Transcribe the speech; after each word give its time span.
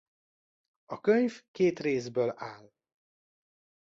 A 0.85 0.99
könyv 1.01 1.41
két 1.51 1.79
részből 1.79 2.33
áll. 2.35 2.71